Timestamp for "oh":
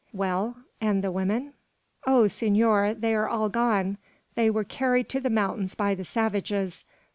2.07-2.25